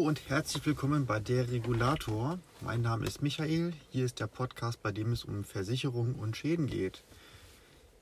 Und 0.00 0.30
herzlich 0.30 0.64
willkommen 0.64 1.04
bei 1.04 1.20
der 1.20 1.50
Regulator. 1.50 2.38
Mein 2.62 2.80
Name 2.80 3.06
ist 3.06 3.20
Michael. 3.20 3.74
Hier 3.90 4.06
ist 4.06 4.18
der 4.18 4.28
Podcast, 4.28 4.82
bei 4.82 4.92
dem 4.92 5.12
es 5.12 5.24
um 5.24 5.44
Versicherungen 5.44 6.14
und 6.14 6.38
Schäden 6.38 6.68
geht. 6.68 7.04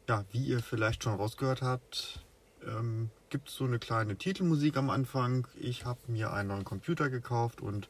Ja, 0.09 0.25
wie 0.31 0.45
ihr 0.45 0.61
vielleicht 0.61 1.03
schon 1.03 1.17
rausgehört 1.17 1.61
habt, 1.61 2.25
ähm, 2.65 3.11
gibt 3.31 3.49
es 3.49 3.57
so 3.57 3.65
eine 3.65 3.81
kleine 3.81 4.15
Titelmusik 4.15 4.77
am 4.77 4.91
Anfang. 4.91 5.49
Ich 5.59 5.87
habe 5.87 5.99
mir 6.07 6.33
einen 6.33 6.51
neuen 6.51 6.65
Computer 6.65 7.11
gekauft 7.11 7.61
und 7.61 7.89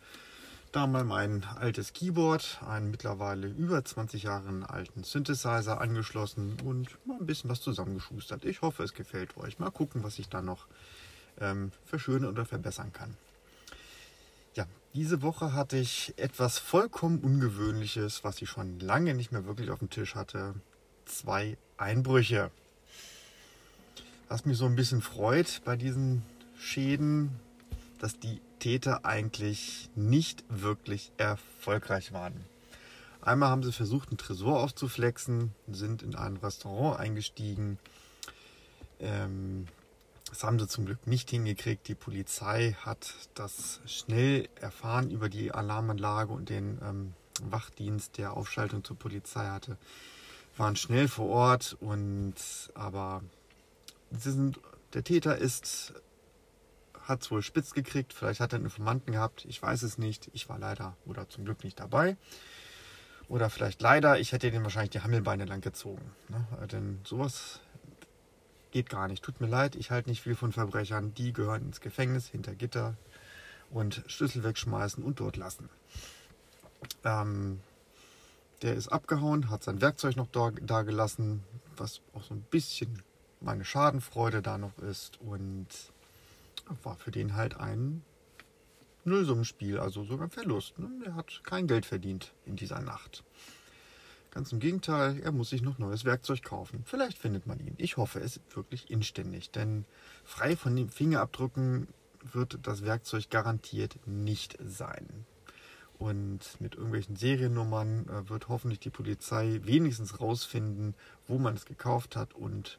da 0.73 0.87
mal 0.87 1.05
mein 1.05 1.45
altes 1.45 1.93
Keyboard, 1.93 2.61
einen 2.67 2.91
mittlerweile 2.91 3.47
über 3.47 3.85
20 3.85 4.23
Jahre 4.23 4.71
alten 4.71 5.05
Synthesizer 5.05 5.83
angeschlossen 5.83 6.57
und 6.65 6.97
mal 7.07 7.19
ein 7.21 7.27
bisschen 7.27 7.51
was 7.51 7.61
zusammengeschustert. 7.61 8.47
Ich 8.47 8.63
hoffe, 8.63 8.85
es 8.85 8.95
gefällt 8.95 9.37
euch. 9.37 9.59
Mal 9.59 9.71
gucken, 9.71 10.03
was 10.03 10.19
ich 10.19 10.31
da 10.31 10.41
noch 10.41 10.67
ähm, 11.43 11.73
verschönern 11.85 12.31
oder 12.31 12.47
verbessern 12.47 12.95
kann. 12.95 13.15
Diese 14.95 15.23
Woche 15.23 15.53
hatte 15.53 15.77
ich 15.77 16.15
etwas 16.17 16.59
vollkommen 16.59 17.19
Ungewöhnliches, 17.21 18.25
was 18.25 18.41
ich 18.41 18.49
schon 18.49 18.81
lange 18.81 19.15
nicht 19.15 19.33
mehr 19.33 19.45
wirklich 19.45 19.71
auf 19.71 19.81
dem 19.81 19.91
Tisch 19.91 20.15
hatte. 20.15 20.55
Zwei 21.05 21.59
Einbrüche. 21.77 22.51
Was 24.29 24.45
mich 24.45 24.57
so 24.57 24.65
ein 24.65 24.77
bisschen 24.77 25.03
freut 25.03 25.61
bei 25.65 25.77
diesen 25.77 26.23
Schäden, 26.59 27.39
dass 27.99 28.19
die 28.19 28.41
Täter 28.59 29.05
eigentlich 29.05 29.91
nicht 29.95 30.45
wirklich 30.49 31.13
erfolgreich 31.17 32.13
waren. 32.13 32.35
Einmal 33.21 33.51
haben 33.51 33.63
sie 33.63 33.73
versucht, 33.73 34.09
einen 34.09 34.19
Tresor 34.19 34.61
aufzuflexen, 34.61 35.55
sind 35.71 36.03
in 36.03 36.15
ein 36.15 36.37
Restaurant 36.39 36.99
eingestiegen. 36.99 37.79
Ähm, 39.01 39.67
das 40.29 40.45
haben 40.45 40.59
sie 40.59 40.69
zum 40.69 40.87
Glück 40.87 41.07
nicht 41.07 41.31
hingekriegt. 41.31 41.89
Die 41.89 41.95
Polizei 41.95 42.77
hat 42.85 43.15
das 43.35 43.81
schnell 43.87 44.49
erfahren 44.61 45.11
über 45.11 45.29
die 45.29 45.53
Alarmanlage 45.53 46.33
und 46.33 46.49
den 46.49 46.79
ähm, 46.83 47.15
Wachdienst, 47.43 48.19
der 48.19 48.37
Aufschaltung 48.37 48.85
zur 48.85 48.99
Polizei 48.99 49.47
hatte, 49.47 49.79
waren 50.57 50.77
schnell 50.77 51.09
vor 51.09 51.29
Ort 51.29 51.77
und 51.81 52.35
aber 52.75 53.23
sind, 54.11 54.61
der 54.95 55.05
Täter 55.05 55.39
ist 55.39 55.95
hat 57.09 57.23
es 57.23 57.31
wohl 57.31 57.43
spitz 57.43 57.73
gekriegt, 57.73 58.13
vielleicht 58.13 58.41
hat 58.41 58.53
er 58.53 58.57
einen 58.57 58.67
Informanten 58.67 59.13
gehabt, 59.13 59.47
ich 59.49 59.63
weiß 59.63 59.83
es 59.83 59.97
nicht. 59.97 60.29
Ich 60.35 60.49
war 60.49 60.59
leider 60.59 60.95
oder 61.07 61.29
zum 61.29 61.47
Glück 61.47 61.65
nicht 61.65 61.81
dabei. 61.81 62.19
Oder 63.29 63.51
vielleicht 63.51 63.83
leider, 63.83 64.19
ich 64.19 64.33
hätte 64.33 64.51
den 64.51 64.63
wahrscheinlich 64.63 64.91
die 64.91 65.01
Hammelbeine 65.01 65.45
lang 65.45 65.61
gezogen. 65.61 66.13
Ne? 66.29 66.47
Denn 66.69 67.01
sowas 67.05 67.61
geht 68.71 68.91
gar 68.91 69.09
nicht. 69.09 69.23
Tut 69.23 69.41
mir 69.41 69.47
leid, 69.47 69.77
ich 69.77 69.91
halte 69.91 70.09
nicht 70.09 70.23
viel 70.23 70.35
von 70.35 70.53
Verbrechern. 70.53 71.15
Die 71.15 71.33
gehören 71.33 71.63
ins 71.63 71.81
Gefängnis, 71.81 72.29
hinter 72.29 72.55
Gitter 72.55 72.97
und 73.71 74.03
Schlüssel 74.07 74.45
wegschmeißen 74.45 75.03
und 75.03 75.21
dort 75.21 75.37
lassen. 75.37 75.69
Ähm, 77.05 77.61
der 78.63 78.75
ist 78.75 78.89
abgehauen, 78.89 79.51
hat 79.51 79.63
sein 79.63 79.81
Werkzeug 79.81 80.17
noch 80.17 80.29
da, 80.29 80.51
da 80.61 80.83
gelassen, 80.83 81.45
was 81.77 82.01
auch 82.15 82.23
so 82.23 82.35
ein 82.35 82.43
bisschen 82.51 83.03
meine 83.41 83.65
Schadenfreude 83.65 84.43
da 84.43 84.59
noch 84.59 84.77
ist. 84.79 85.21
Und 85.21 85.69
war 86.83 86.97
für 86.97 87.11
den 87.11 87.35
halt 87.35 87.57
ein 87.59 88.03
Nullsummenspiel, 89.05 89.79
also 89.79 90.05
sogar 90.05 90.29
Verlust. 90.29 90.79
Ne? 90.79 90.91
Er 91.07 91.15
hat 91.15 91.41
kein 91.45 91.67
Geld 91.67 91.87
verdient 91.87 92.33
in 92.45 92.57
dieser 92.57 92.81
Nacht. 92.81 93.25
Ganz 94.31 94.53
im 94.53 94.61
Gegenteil, 94.61 95.21
er 95.21 95.33
muss 95.33 95.51
sich 95.51 95.63
noch 95.63 95.79
neues 95.79 96.05
Werkzeug 96.05 96.43
kaufen. 96.43 96.83
Vielleicht 96.85 97.17
findet 97.19 97.47
man 97.47 97.59
ihn. 97.61 97.75
Ich 97.79 97.97
hoffe 97.97 98.21
es 98.21 98.41
wirklich 98.55 98.91
inständig, 98.91 99.51
denn 99.51 99.85
frei 100.25 100.55
von 100.57 100.77
den 100.77 100.91
Fingerabdrücken 100.91 101.89
wird 102.33 102.59
das 102.63 102.85
Werkzeug 102.85 103.31
garantiert 103.31 103.99
nicht 104.07 104.59
sein. 104.65 105.27
Und 105.99 106.41
mit 106.61 106.75
irgendwelchen 106.75 107.17
Seriennummern 107.17 108.09
äh, 108.09 108.29
wird 108.29 108.49
hoffentlich 108.49 108.79
die 108.79 108.91
Polizei 108.91 109.61
wenigstens 109.65 110.21
rausfinden, 110.21 110.95
wo 111.27 111.39
man 111.39 111.55
es 111.55 111.65
gekauft 111.65 112.15
hat 112.15 112.35
und 112.35 112.79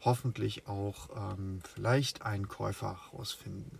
hoffentlich 0.00 0.66
auch 0.66 1.34
ähm, 1.34 1.60
vielleicht 1.74 2.22
einen 2.22 2.48
Käufer 2.48 2.98
rausfinden. 3.12 3.78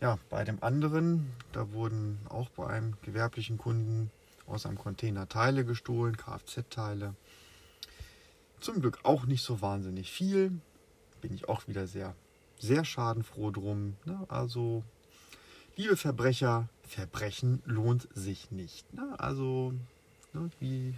Ja, 0.00 0.18
bei 0.28 0.44
dem 0.44 0.62
anderen, 0.62 1.32
da 1.52 1.72
wurden 1.72 2.18
auch 2.28 2.50
bei 2.50 2.66
einem 2.66 2.94
gewerblichen 3.00 3.56
Kunden 3.56 4.10
aus 4.46 4.66
einem 4.66 4.78
Container 4.78 5.28
Teile 5.28 5.64
gestohlen, 5.64 6.16
Kfz-Teile. 6.16 7.14
Zum 8.60 8.80
Glück 8.80 9.00
auch 9.02 9.26
nicht 9.26 9.42
so 9.42 9.60
wahnsinnig 9.60 10.10
viel. 10.10 10.60
Bin 11.20 11.34
ich 11.34 11.48
auch 11.48 11.68
wieder 11.68 11.86
sehr, 11.86 12.14
sehr 12.58 12.84
schadenfroh 12.84 13.50
drum. 13.50 13.96
Ne? 14.04 14.24
Also, 14.28 14.82
liebe 15.76 15.96
Verbrecher, 15.96 16.68
Verbrechen 16.82 17.62
lohnt 17.64 18.08
sich 18.14 18.50
nicht. 18.50 18.92
Ne? 18.94 19.14
Also, 19.18 19.74
ne, 20.32 20.50
wie 20.58 20.94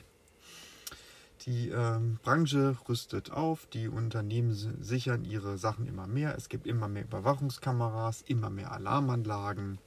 die 1.46 1.68
ähm, 1.70 2.18
Branche 2.22 2.76
rüstet 2.88 3.30
auf, 3.30 3.66
die 3.66 3.88
Unternehmen 3.88 4.52
sichern 4.52 5.24
ihre 5.24 5.56
Sachen 5.56 5.86
immer 5.86 6.06
mehr. 6.06 6.36
Es 6.36 6.48
gibt 6.48 6.66
immer 6.66 6.88
mehr 6.88 7.04
Überwachungskameras, 7.04 8.22
immer 8.22 8.50
mehr 8.50 8.72
Alarmanlagen. 8.72 9.78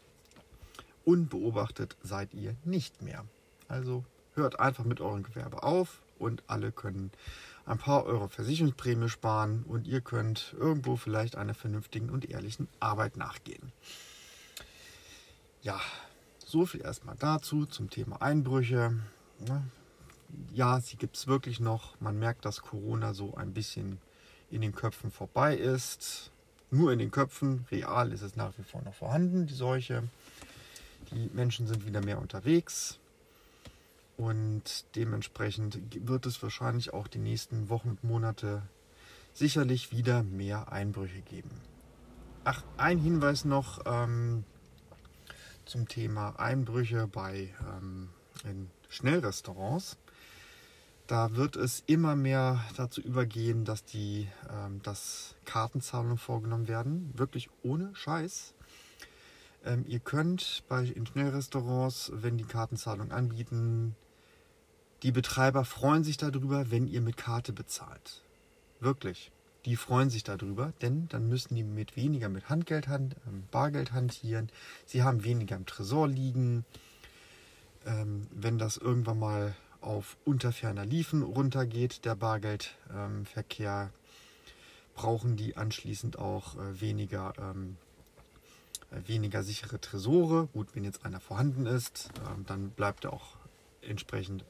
Unbeobachtet 1.03 1.97
seid 2.01 2.33
ihr 2.33 2.55
nicht 2.63 3.01
mehr. 3.01 3.25
Also 3.71 4.03
hört 4.33 4.59
einfach 4.59 4.83
mit 4.83 5.01
eurem 5.01 5.23
Gewerbe 5.23 5.63
auf 5.63 6.01
und 6.19 6.43
alle 6.47 6.71
können 6.71 7.11
ein 7.65 7.77
paar 7.77 8.05
Euro 8.05 8.27
Versicherungsprämie 8.27 9.09
sparen 9.09 9.63
und 9.67 9.87
ihr 9.87 10.01
könnt 10.01 10.55
irgendwo 10.59 10.95
vielleicht 10.95 11.35
einer 11.35 11.53
vernünftigen 11.53 12.09
und 12.09 12.29
ehrlichen 12.29 12.67
Arbeit 12.79 13.17
nachgehen. 13.17 13.71
Ja, 15.61 15.79
so 16.39 16.65
viel 16.65 16.81
erstmal 16.81 17.15
dazu 17.17 17.65
zum 17.65 17.89
Thema 17.89 18.21
Einbrüche 18.21 18.95
ja, 20.53 20.79
sie 20.79 20.97
gibt 20.97 21.17
es 21.17 21.27
wirklich 21.27 21.59
noch. 21.59 21.99
Man 21.99 22.19
merkt, 22.19 22.45
dass 22.45 22.61
Corona 22.61 23.13
so 23.13 23.35
ein 23.35 23.53
bisschen 23.53 23.99
in 24.49 24.61
den 24.61 24.73
Köpfen 24.73 25.11
vorbei 25.11 25.55
ist. 25.55 26.31
Nur 26.69 26.93
in 26.93 26.99
den 26.99 27.11
Köpfen. 27.11 27.65
Real 27.71 28.11
ist 28.11 28.21
es 28.21 28.35
nach 28.35 28.53
wie 28.57 28.63
vor 28.63 28.81
noch 28.81 28.93
vorhanden, 28.93 29.45
die 29.45 29.53
Seuche. 29.53 30.03
Die 31.11 31.29
Menschen 31.33 31.67
sind 31.67 31.85
wieder 31.85 32.03
mehr 32.03 32.19
unterwegs. 32.19 32.97
Und 34.21 34.85
dementsprechend 34.95 35.79
wird 36.07 36.27
es 36.27 36.43
wahrscheinlich 36.43 36.93
auch 36.93 37.07
die 37.07 37.17
nächsten 37.17 37.69
Wochen 37.69 37.89
und 37.89 38.03
Monate 38.03 38.61
sicherlich 39.33 39.91
wieder 39.91 40.21
mehr 40.21 40.71
Einbrüche 40.71 41.21
geben. 41.21 41.49
Ach, 42.43 42.61
ein 42.77 42.99
Hinweis 42.99 43.45
noch 43.45 43.81
ähm, 43.83 44.43
zum 45.65 45.87
Thema 45.87 46.39
Einbrüche 46.39 47.07
bei 47.07 47.49
ähm, 47.67 48.09
Schnellrestaurants. 48.89 49.97
Da 51.07 51.35
wird 51.35 51.55
es 51.55 51.81
immer 51.87 52.15
mehr 52.15 52.63
dazu 52.77 53.01
übergehen, 53.01 53.65
dass 53.65 53.85
die 53.85 54.27
ähm, 54.51 54.83
dass 54.83 55.33
Kartenzahlungen 55.45 56.19
vorgenommen 56.19 56.67
werden. 56.67 57.11
Wirklich 57.17 57.49
ohne 57.63 57.95
Scheiß. 57.95 58.53
Ähm, 59.65 59.83
ihr 59.87 59.99
könnt 59.99 60.63
bei 60.67 60.83
in 60.83 61.07
Schnellrestaurants, 61.07 62.11
wenn 62.13 62.37
die 62.37 62.43
Kartenzahlung 62.43 63.11
anbieten, 63.11 63.95
die 65.03 65.11
Betreiber 65.11 65.65
freuen 65.65 66.03
sich 66.03 66.17
darüber, 66.17 66.71
wenn 66.71 66.87
ihr 66.87 67.01
mit 67.01 67.17
Karte 67.17 67.53
bezahlt. 67.53 68.21
Wirklich. 68.79 69.31
Die 69.65 69.75
freuen 69.75 70.09
sich 70.09 70.23
darüber, 70.23 70.73
denn 70.81 71.07
dann 71.09 71.27
müssen 71.27 71.53
die 71.53 71.63
mit 71.63 71.95
weniger 71.95 72.29
mit 72.29 72.49
Handgeld, 72.49 72.87
hand, 72.87 73.15
ähm, 73.27 73.43
Bargeld 73.51 73.91
hantieren. 73.91 74.49
Sie 74.85 75.03
haben 75.03 75.23
weniger 75.23 75.55
im 75.55 75.67
Tresor 75.67 76.07
liegen. 76.07 76.65
Ähm, 77.85 78.27
wenn 78.31 78.57
das 78.57 78.77
irgendwann 78.77 79.19
mal 79.19 79.55
auf 79.81 80.17
unterferner 80.25 80.85
Liefen 80.85 81.21
runtergeht, 81.21 82.05
der 82.05 82.15
Bargeldverkehr, 82.15 83.91
ähm, 83.93 84.01
brauchen 84.95 85.35
die 85.35 85.57
anschließend 85.57 86.19
auch 86.19 86.55
äh, 86.55 86.81
weniger, 86.81 87.33
ähm, 87.39 87.77
äh, 88.91 89.07
weniger 89.07 89.43
sichere 89.43 89.79
Tresore. 89.79 90.47
Gut, 90.53 90.75
wenn 90.75 90.83
jetzt 90.83 91.05
einer 91.05 91.19
vorhanden 91.19 91.65
ist, 91.65 92.09
ähm, 92.27 92.45
dann 92.45 92.69
bleibt 92.71 93.05
er 93.05 93.13
auch 93.13 93.37
entsprechend 93.81 94.43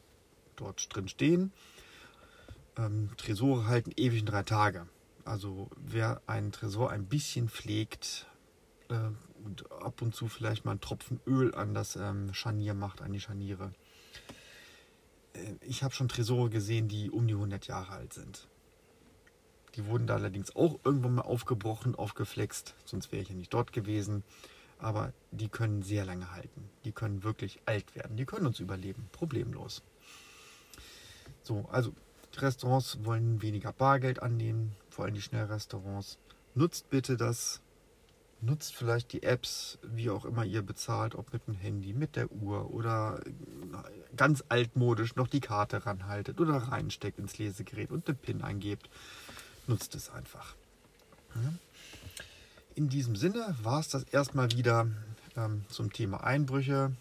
dort 0.62 0.94
drin 0.96 1.08
stehen. 1.08 1.52
Ähm, 2.78 3.10
Tresore 3.18 3.66
halten 3.68 3.92
ewig 3.98 4.20
in 4.20 4.26
drei 4.26 4.44
Tage. 4.44 4.88
Also 5.26 5.70
wer 5.78 6.22
einen 6.28 6.52
Tresor 6.52 6.92
ein 6.92 7.06
bisschen 7.06 7.50
pflegt 7.50 8.28
äh, 8.90 9.10
und 9.44 9.72
ab 9.72 10.02
und 10.02 10.16
zu 10.16 10.28
vielleicht 10.28 10.66
mal 10.66 10.72
einen 10.72 10.82
Tropfen 10.82 11.20
Öl 11.28 11.54
an 11.54 11.74
das 11.74 11.96
ähm, 11.96 12.34
Scharnier 12.34 12.74
macht, 12.74 13.02
an 13.02 13.12
die 13.12 13.20
Scharniere, 13.20 13.74
äh, 15.34 15.56
ich 15.62 15.84
habe 15.84 15.94
schon 15.94 16.08
Tresore 16.08 16.50
gesehen, 16.50 16.88
die 16.88 17.10
um 17.10 17.28
die 17.28 17.34
100 17.34 17.68
Jahre 17.68 17.94
alt 17.94 18.14
sind. 18.14 18.48
Die 19.76 19.86
wurden 19.86 20.08
da 20.08 20.16
allerdings 20.16 20.56
auch 20.56 20.80
irgendwann 20.84 21.16
mal 21.16 21.22
aufgebrochen, 21.22 21.96
aufgeflext, 21.96 22.76
sonst 22.86 23.12
wäre 23.12 23.22
ich 23.22 23.30
ja 23.30 23.36
nicht 23.36 23.54
dort 23.54 23.72
gewesen. 23.72 24.24
Aber 24.80 25.14
die 25.30 25.48
können 25.48 25.84
sehr 25.84 26.06
lange 26.06 26.32
halten. 26.32 26.70
Die 26.86 26.92
können 26.92 27.24
wirklich 27.24 27.62
alt 27.66 27.96
werden. 27.96 28.18
Die 28.18 28.26
können 28.26 28.48
uns 28.48 28.60
überleben, 28.60 29.08
problemlos. 29.12 29.84
So, 31.44 31.68
also 31.72 31.94
die 32.34 32.40
Restaurants 32.40 33.00
wollen 33.04 33.42
weniger 33.42 33.74
Bargeld 33.74 34.22
annehmen, 34.22 34.76
vor 34.90 35.06
allem 35.06 35.14
die 35.14 35.22
Schnellrestaurants. 35.22 36.18
Nutzt 36.56 36.90
bitte 36.90 37.18
das 37.18 37.62
nutzt 38.42 38.76
vielleicht 38.76 39.14
die 39.14 39.24
Apps, 39.24 39.78
wie 39.84 40.10
auch 40.10 40.26
immer 40.26 40.44
ihr 40.44 40.62
bezahlt, 40.62 41.16
ob 41.16 41.32
mit 41.32 41.48
dem 41.48 41.56
Handy, 41.56 41.94
mit 41.94 42.16
der 42.16 42.32
Uhr 42.32 42.74
oder 42.74 43.22
ganz 44.18 44.44
altmodisch 44.50 45.16
noch 45.16 45.28
die 45.28 45.40
Karte 45.40 45.86
ranhaltet 45.86 46.40
oder 46.40 46.56
reinsteckt 46.56 47.20
ins 47.20 47.38
Lesegerät 47.38 47.92
und 47.92 48.08
den 48.08 48.18
PIN 48.18 48.42
eingebt. 48.42 48.90
Nutzt 49.68 49.96
es 49.96 50.10
einfach. 50.10 50.56
In 52.76 52.90
diesem 52.90 53.16
Sinne 53.16 53.56
war 53.62 53.80
es 53.80 53.90
das 53.90 54.04
erstmal 54.04 54.52
wieder 54.52 54.88
ähm, 55.38 55.64
zum 55.70 55.94
Thema 55.94 56.24
Einbrüche 56.24 56.92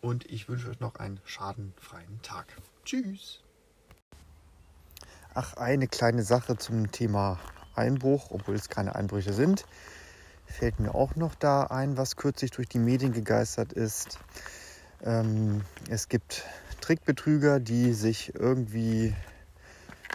und 0.00 0.28
ich 0.30 0.48
wünsche 0.48 0.70
euch 0.70 0.80
noch 0.80 0.96
einen 0.96 1.20
schadenfreien 1.24 2.20
Tag. 2.22 2.46
Tschüss. 2.84 3.40
Ach, 5.40 5.54
eine 5.54 5.86
kleine 5.86 6.24
Sache 6.24 6.56
zum 6.56 6.90
Thema 6.90 7.38
Einbruch, 7.76 8.30
obwohl 8.30 8.56
es 8.56 8.68
keine 8.68 8.96
Einbrüche 8.96 9.32
sind 9.32 9.64
fällt 10.48 10.80
mir 10.80 10.94
auch 10.94 11.14
noch 11.14 11.34
da 11.34 11.64
ein, 11.64 11.96
was 11.96 12.16
kürzlich 12.16 12.50
durch 12.50 12.68
die 12.68 12.78
Medien 12.78 13.12
gegeistert 13.12 13.72
ist. 13.72 14.18
Ähm, 15.04 15.62
es 15.88 16.08
gibt 16.08 16.44
Trickbetrüger, 16.80 17.60
die 17.60 17.92
sich 17.92 18.34
irgendwie, 18.34 19.14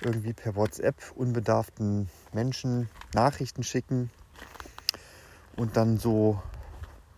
irgendwie 0.02 0.34
per 0.34 0.56
WhatsApp 0.56 0.96
unbedarften 1.16 2.10
Menschen 2.34 2.90
Nachrichten 3.14 3.64
schicken 3.64 4.10
und 5.56 5.78
dann 5.78 5.98
so 5.98 6.42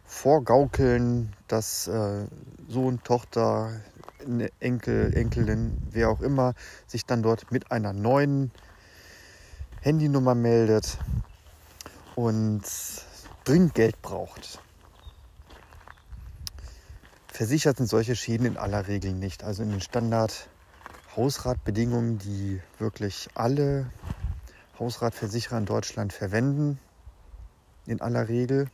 vorgaukeln, 0.04 1.34
dass 1.48 1.88
äh, 1.88 2.28
Sohn, 2.68 3.02
Tochter, 3.04 3.72
Enkel, 4.60 5.16
Enkelin, 5.16 5.78
wer 5.92 6.10
auch 6.10 6.22
immer, 6.22 6.54
sich 6.88 7.06
dann 7.06 7.22
dort 7.24 7.52
mit 7.52 7.72
einer 7.72 7.94
neuen 7.94 8.52
Handynummer 9.82 10.36
meldet 10.36 10.98
und 12.16 12.64
dringend 13.44 13.76
Geld 13.76 14.02
braucht. 14.02 14.60
Versichert 17.28 17.78
sind 17.78 17.88
solche 17.88 18.16
Schäden 18.16 18.46
in 18.46 18.58
aller 18.58 18.88
Regel 18.88 19.14
nicht. 19.14 19.44
Also 19.44 19.64
in 19.64 19.72
den 19.72 19.82
Standard-Hausratbedingungen, 19.82 22.18
die 22.18 22.62
wirklich 22.80 23.28
alle 23.36 23.92
Hausratversicherer 24.80 25.58
in 25.58 25.66
Deutschland 25.66 26.14
verwenden, 26.14 26.80
in 27.86 28.00
aller 28.02 28.30
Regel. 28.30 28.70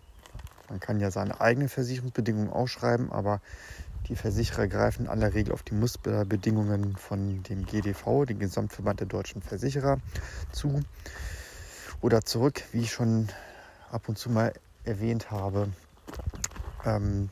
Man 0.69 0.79
kann 0.79 0.99
ja 0.99 1.09
seine 1.11 1.41
eigenen 1.41 1.69
Versicherungsbedingungen 1.69 2.51
ausschreiben, 2.51 3.11
aber 3.11 3.41
die 4.11 4.17
Versicherer 4.17 4.67
greifen 4.67 5.05
in 5.05 5.09
aller 5.09 5.33
Regel 5.33 5.53
auf 5.53 5.63
die 5.63 5.73
Musterbedingungen 5.73 6.97
von 6.97 7.43
dem 7.43 7.65
GDV, 7.65 8.25
dem 8.25 8.39
Gesamtverband 8.39 8.99
der 8.99 9.07
deutschen 9.07 9.41
Versicherer, 9.41 9.99
zu 10.51 10.81
oder 12.01 12.21
zurück, 12.21 12.61
wie 12.73 12.81
ich 12.81 12.91
schon 12.91 13.29
ab 13.89 14.09
und 14.09 14.17
zu 14.17 14.29
mal 14.29 14.51
erwähnt 14.83 15.31
habe. 15.31 15.69
Ähm, 16.83 17.29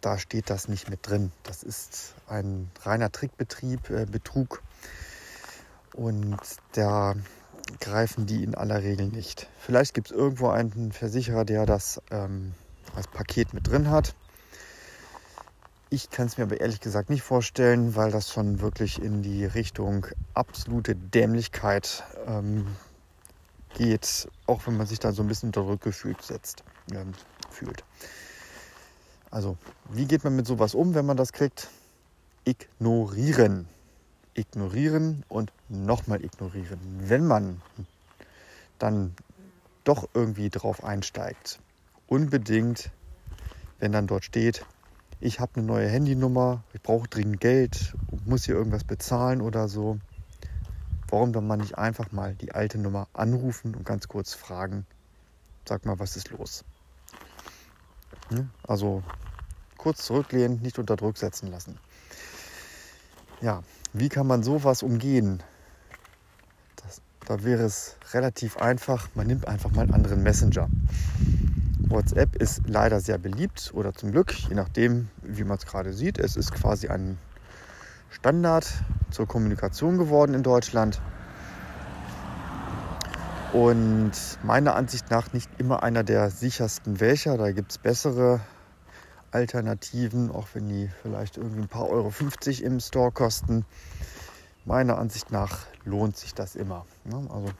da 0.00 0.16
steht 0.16 0.48
das 0.48 0.68
nicht 0.68 0.88
mit 0.88 1.06
drin. 1.06 1.32
Das 1.42 1.62
ist 1.62 2.14
ein 2.28 2.70
reiner 2.80 3.12
Trickbetrieb, 3.12 3.90
äh, 3.90 4.06
Betrug. 4.06 4.62
Und 5.92 6.38
da 6.72 7.14
greifen 7.78 8.24
die 8.24 8.42
in 8.42 8.54
aller 8.54 8.82
Regel 8.82 9.08
nicht. 9.08 9.48
Vielleicht 9.58 9.92
gibt 9.92 10.10
es 10.10 10.16
irgendwo 10.16 10.48
einen 10.48 10.92
Versicherer, 10.92 11.44
der 11.44 11.66
das 11.66 12.00
ähm, 12.10 12.54
als 12.94 13.06
Paket 13.08 13.52
mit 13.52 13.66
drin 13.66 13.90
hat. 13.90 14.14
Ich 15.90 16.10
kann 16.10 16.26
es 16.26 16.36
mir 16.36 16.44
aber 16.44 16.60
ehrlich 16.60 16.80
gesagt 16.80 17.08
nicht 17.08 17.22
vorstellen, 17.22 17.96
weil 17.96 18.10
das 18.10 18.30
schon 18.30 18.60
wirklich 18.60 19.00
in 19.00 19.22
die 19.22 19.46
Richtung 19.46 20.06
absolute 20.34 20.94
Dämlichkeit 20.94 22.04
ähm, 22.26 22.66
geht, 23.72 24.28
auch 24.46 24.66
wenn 24.66 24.76
man 24.76 24.86
sich 24.86 24.98
da 24.98 25.12
so 25.12 25.22
ein 25.22 25.28
bisschen 25.28 25.48
unter 25.48 25.62
Druck 25.62 25.80
gefühlt 25.80 26.20
setzt, 26.20 26.62
äh, 26.92 27.04
fühlt. 27.48 27.84
Also, 29.30 29.56
wie 29.88 30.04
geht 30.04 30.24
man 30.24 30.36
mit 30.36 30.46
sowas 30.46 30.74
um, 30.74 30.94
wenn 30.94 31.06
man 31.06 31.16
das 31.16 31.32
kriegt? 31.32 31.68
Ignorieren. 32.44 33.66
Ignorieren 34.34 35.24
und 35.28 35.52
nochmal 35.70 36.22
ignorieren. 36.22 36.78
Wenn 37.00 37.26
man 37.26 37.62
dann 38.78 39.14
doch 39.84 40.06
irgendwie 40.12 40.50
drauf 40.50 40.84
einsteigt, 40.84 41.60
unbedingt, 42.08 42.90
wenn 43.78 43.92
dann 43.92 44.06
dort 44.06 44.24
steht, 44.24 44.66
ich 45.20 45.40
habe 45.40 45.56
eine 45.56 45.66
neue 45.66 45.88
Handynummer, 45.88 46.62
ich 46.72 46.82
brauche 46.82 47.08
dringend 47.08 47.40
Geld, 47.40 47.94
muss 48.24 48.44
hier 48.44 48.54
irgendwas 48.54 48.84
bezahlen 48.84 49.40
oder 49.40 49.68
so, 49.68 49.98
warum 51.08 51.32
dann 51.32 51.46
mal 51.46 51.56
nicht 51.56 51.76
einfach 51.76 52.12
mal 52.12 52.34
die 52.34 52.52
alte 52.52 52.78
Nummer 52.78 53.08
anrufen 53.12 53.74
und 53.74 53.84
ganz 53.84 54.08
kurz 54.08 54.34
fragen, 54.34 54.86
sag 55.66 55.84
mal, 55.86 55.98
was 55.98 56.16
ist 56.16 56.30
los? 56.30 56.64
Also 58.66 59.02
kurz 59.76 60.04
zurücklehnen, 60.04 60.60
nicht 60.60 60.78
unter 60.78 60.96
Druck 60.96 61.16
setzen 61.16 61.50
lassen. 61.50 61.78
Ja, 63.40 63.62
wie 63.92 64.08
kann 64.08 64.26
man 64.26 64.42
sowas 64.42 64.82
umgehen? 64.82 65.42
Das, 66.76 67.00
da 67.26 67.42
wäre 67.42 67.62
es 67.62 67.96
relativ 68.12 68.56
einfach, 68.58 69.08
man 69.14 69.26
nimmt 69.26 69.48
einfach 69.48 69.70
mal 69.70 69.82
einen 69.82 69.94
anderen 69.94 70.22
Messenger. 70.22 70.68
WhatsApp 71.90 72.36
ist 72.36 72.62
leider 72.66 73.00
sehr 73.00 73.18
beliebt 73.18 73.70
oder 73.74 73.94
zum 73.94 74.12
Glück, 74.12 74.32
je 74.48 74.54
nachdem, 74.54 75.08
wie 75.22 75.44
man 75.44 75.56
es 75.56 75.66
gerade 75.66 75.92
sieht. 75.92 76.18
Es 76.18 76.36
ist 76.36 76.52
quasi 76.52 76.88
ein 76.88 77.18
Standard 78.10 78.66
zur 79.10 79.26
Kommunikation 79.26 79.98
geworden 79.98 80.34
in 80.34 80.42
Deutschland. 80.42 81.00
Und 83.52 84.12
meiner 84.42 84.74
Ansicht 84.74 85.10
nach 85.10 85.32
nicht 85.32 85.50
immer 85.58 85.82
einer 85.82 86.04
der 86.04 86.30
sichersten 86.30 87.00
welcher. 87.00 87.38
Da 87.38 87.52
gibt 87.52 87.70
es 87.70 87.78
bessere 87.78 88.40
Alternativen, 89.30 90.30
auch 90.30 90.48
wenn 90.52 90.68
die 90.68 90.90
vielleicht 91.02 91.38
irgendwie 91.38 91.62
ein 91.62 91.68
paar 91.68 91.88
Euro 91.88 92.10
50 92.10 92.62
im 92.62 92.80
Store 92.80 93.10
kosten. 93.10 93.64
Meiner 94.66 94.98
Ansicht 94.98 95.30
nach 95.30 95.60
lohnt 95.84 96.16
sich 96.18 96.34
das 96.34 96.56
immer. 96.56 96.84
Ne? 97.04 97.26
Also 97.30 97.50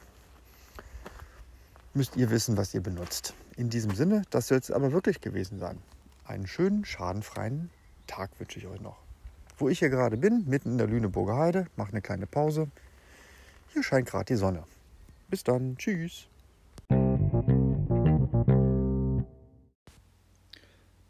müsst 1.94 2.16
ihr 2.16 2.30
wissen, 2.30 2.58
was 2.58 2.74
ihr 2.74 2.82
benutzt. 2.82 3.32
In 3.58 3.68
diesem 3.68 3.94
Sinne, 3.94 4.22
das 4.30 4.48
soll 4.48 4.56
es 4.56 4.70
aber 4.70 4.92
wirklich 4.92 5.20
gewesen 5.20 5.58
sein. 5.58 5.76
Einen 6.24 6.46
schönen, 6.46 6.86
schadenfreien 6.86 7.68
Tag 8.06 8.30
wünsche 8.40 8.58
ich 8.58 8.66
euch 8.66 8.80
noch 8.80 8.96
wo 9.58 9.68
ich 9.68 9.80
hier 9.80 9.90
gerade 9.90 10.16
bin, 10.16 10.44
mitten 10.46 10.70
in 10.72 10.78
der 10.78 10.86
Lüneburger 10.86 11.36
Heide, 11.36 11.66
mache 11.76 11.90
eine 11.90 12.00
kleine 12.00 12.26
Pause. 12.26 12.68
Hier 13.72 13.82
scheint 13.82 14.08
gerade 14.08 14.24
die 14.26 14.36
Sonne. 14.36 14.62
Bis 15.28 15.44
dann, 15.44 15.76
tschüss. 15.76 16.28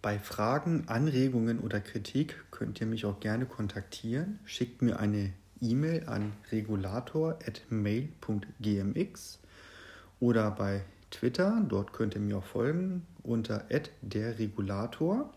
Bei 0.00 0.18
Fragen, 0.18 0.88
Anregungen 0.88 1.60
oder 1.60 1.80
Kritik 1.80 2.44
könnt 2.50 2.80
ihr 2.80 2.86
mich 2.86 3.04
auch 3.04 3.20
gerne 3.20 3.44
kontaktieren. 3.46 4.38
Schickt 4.44 4.80
mir 4.80 4.98
eine 4.98 5.32
E-Mail 5.60 6.08
an 6.08 6.32
regulator.mail.gmx 6.50 9.38
oder 10.20 10.50
bei 10.52 10.82
Twitter, 11.10 11.62
dort 11.68 11.92
könnt 11.92 12.14
ihr 12.14 12.20
mir 12.20 12.38
auch 12.38 12.44
folgen 12.44 13.06
unter 13.22 13.64
derregulator. 14.02 15.32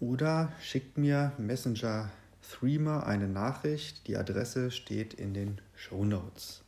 Oder 0.00 0.52
schickt 0.60 0.98
mir 0.98 1.32
Messenger 1.38 2.10
Threema 2.48 3.00
eine 3.00 3.28
Nachricht. 3.28 4.06
Die 4.06 4.16
Adresse 4.16 4.70
steht 4.70 5.14
in 5.14 5.34
den 5.34 5.60
Show 5.74 6.04
Notes. 6.04 6.62